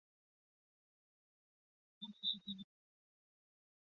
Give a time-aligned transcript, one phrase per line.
[1.99, 2.65] 何况是主簿呢？